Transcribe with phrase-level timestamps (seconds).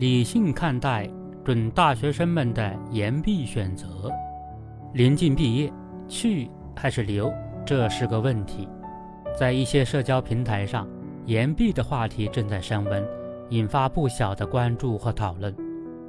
[0.00, 1.06] 理性看待
[1.44, 4.10] 准大学生们的延毕选择。
[4.94, 5.70] 临近毕业，
[6.08, 7.30] 去还是留，
[7.66, 8.66] 这是个问题。
[9.38, 10.88] 在一些社交平台上，
[11.26, 13.06] 延毕的话题正在升温，
[13.50, 15.54] 引发不小的关注和讨论。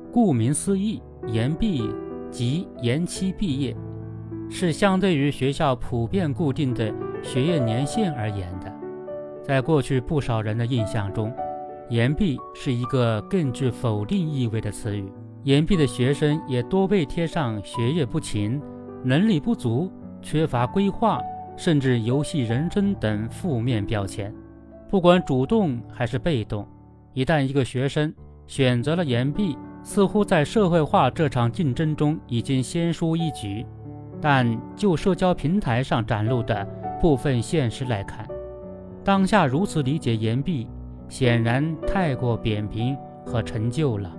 [0.09, 1.83] 顾名思义，延毕
[2.31, 3.75] 即延期毕业，
[4.49, 8.73] 是相对于学校普遍固定的学业年限而言的。
[9.43, 11.29] 在过去不少人的印象中，
[11.91, 15.11] 延毕是一个更具否定意味的词语。
[15.43, 18.61] 延毕的学生也多被贴上学业不勤、
[19.03, 21.19] 能力不足、缺乏规划，
[21.57, 24.33] 甚至游戏人生等负面标签。
[24.89, 26.65] 不管主动还是被动，
[27.13, 28.13] 一旦一个学生
[28.47, 33.65] 选择了延毕，似乎在社会化这场竞争中已经先输一局。
[34.21, 36.63] 但就社交平台上展露的
[37.01, 38.25] 部分现实来看，
[39.03, 40.69] 当下如此理解延毕，
[41.11, 44.09] 显然太过扁平和陈旧了。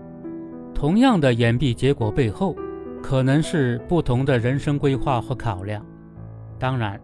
[0.74, 2.54] 同样的延毕结果背后，
[3.02, 5.82] 可能是不同的人生规划和考量。
[6.58, 7.00] 当然，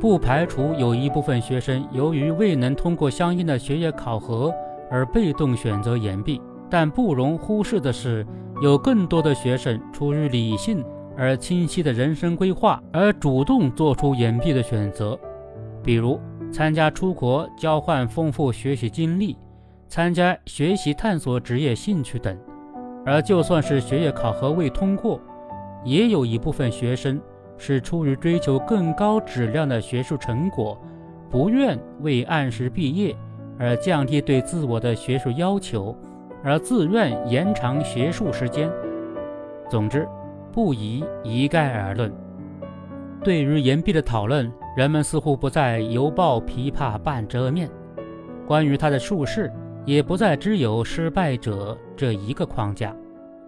[0.00, 4.54] 不排除有一部分学生由于未能通过相应的学业考核
[4.88, 8.24] 而被动选择延毕，但不容忽视的是，
[8.62, 10.84] 有更多的学生出于理性
[11.16, 15.18] 而清晰的人生规划而主动做出延毕的选择，
[15.82, 16.20] 比如
[16.52, 19.34] 参加出国交换，丰富学习经历；
[19.88, 22.38] 参加学习探索职业兴趣等。
[23.06, 25.18] 而就算是学业考核未通过，
[25.82, 27.18] 也有一部分学生
[27.56, 30.78] 是出于追求更高质量的学术成果，
[31.30, 33.16] 不愿为按时毕业
[33.58, 35.96] 而降低对自我的学术要求，
[36.44, 38.70] 而自愿延长学术时间。
[39.70, 40.06] 总之，
[40.52, 42.12] 不宜一概而论。
[43.24, 47.70] 对于延毕的讨论，人们似乎不再犹抱琵琶半遮面。
[48.46, 49.50] 关于他的术士。
[49.84, 52.94] 也不再只有失败者这一个框架，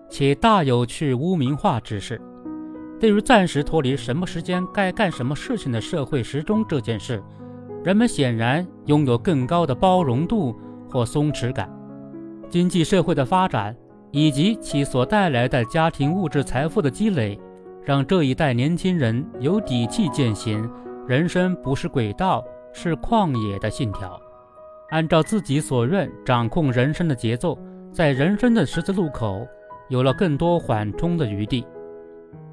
[0.08, 2.20] 且大有去污名化之势。
[2.98, 7.22] 对于暂时脱离什么时间该干什么事情的社会时钟这件事，
[7.84, 10.56] 人们显然拥有更高的包容度
[10.90, 11.70] 或松弛感。
[12.50, 13.72] 经济社会的发展
[14.10, 17.38] 以及其所带来的家庭物质财富的积累，
[17.84, 20.68] 让这一代年轻人有底气践行
[21.06, 22.42] “人生不是轨道，
[22.72, 24.18] 是旷野”的信条。
[24.88, 27.58] 按照自己所愿掌控人生的节奏，
[27.92, 29.46] 在人生的十字路口
[29.90, 31.66] 有了更多缓冲的余地。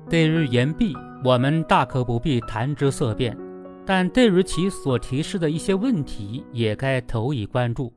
[0.09, 3.38] 对于言毕，我们大可不必谈之色变，
[3.85, 7.94] 但对于其所提示的一些问题，也该投以关注。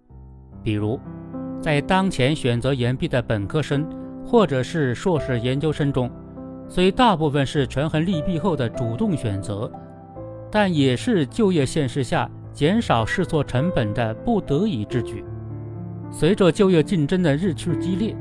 [0.62, 1.00] 比如，
[1.60, 3.84] 在当前选择言毕的本科生
[4.24, 6.08] 或者是硕士研究生中，
[6.68, 9.68] 虽大部分是权衡利弊后的主动选择，
[10.54, 12.30] 但也是就业现实下。
[12.52, 15.24] 减少试错成本的不得已之举。
[16.08, 18.16] 随着就业竞争的日趋激烈，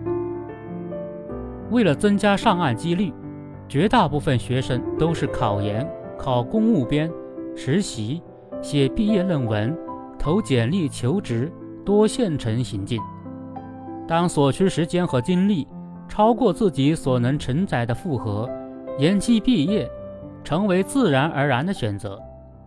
[1.69, 3.13] 为了增加上岸几率，
[3.69, 7.11] 绝大部分学生都是考研、考公务编、
[7.55, 8.23] 实习、
[8.59, 9.77] 写毕业论文、
[10.17, 11.51] 投简历求职，
[11.85, 12.99] 多线程行进。
[14.07, 15.67] 当所需时间和精力
[16.09, 18.49] 超过自己所能承载的负荷，
[18.97, 19.88] 延期毕业
[20.43, 22.19] 成为自然而然的选择。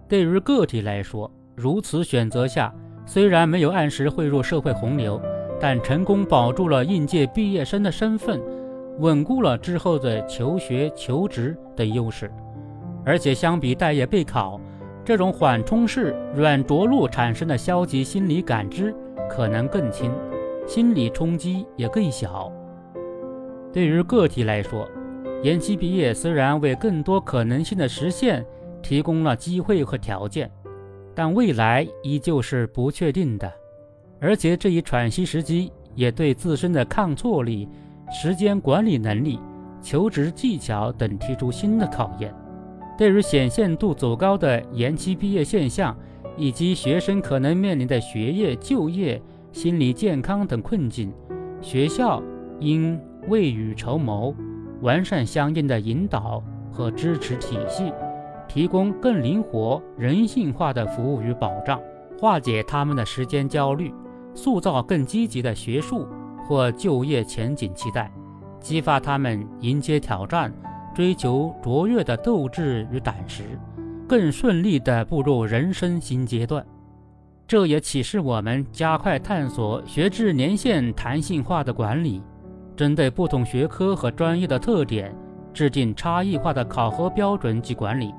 [0.08, 2.72] 对于个体来说，如此选择下，
[3.04, 5.20] 虽然没有按时汇入社会洪流，
[5.60, 8.40] 但成功保住了应届毕业生的身份，
[8.98, 12.30] 稳固了之后的求学、求职的优势。
[13.04, 14.60] 而且相比待业备考，
[15.04, 18.94] 这种缓冲式软着陆产生的消极心理感知
[19.30, 20.12] 可能更轻，
[20.66, 22.52] 心理冲击也更小。
[23.72, 24.88] 对于个体来说，
[25.42, 28.44] 延期毕业虽然为更多可能性的实现
[28.82, 30.50] 提供了机会和条件。
[31.14, 33.50] 但未来依旧是不确定的，
[34.20, 37.66] 而且这一喘息时机也对自身的抗挫力、
[38.12, 39.40] 时间管理能力、
[39.80, 42.34] 求职技巧等提出新的考验。
[42.98, 45.96] 对于显现度走高的延期毕业现象，
[46.36, 49.18] 以及学生可能面临的学业、就业、
[49.52, 51.10] 心理健康等困境，
[51.62, 52.22] 学校
[52.60, 54.34] 应未雨绸缪，
[54.82, 56.42] 完善相应的引导
[56.72, 57.92] 和支持体系。
[58.48, 61.80] 提供更灵活、人性化的服务与保障，
[62.18, 63.92] 化解他们的时间焦虑，
[64.34, 66.06] 塑造更积极的学术
[66.46, 68.10] 或就业前景期待，
[68.60, 70.50] 激发他们迎接挑战、
[70.94, 73.42] 追求卓越的斗志与胆识，
[74.08, 76.64] 更顺利地步入人生新阶段。
[77.48, 82.22] 这也启示我们加快探索学制年限弹性化的管理，
[82.76, 85.12] 针对不同学科和专业的特点，
[85.52, 88.12] 制定差异化的考核标准及管理。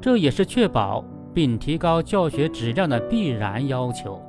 [0.00, 4.20] 这也是确保并提高教学质量的必然要求。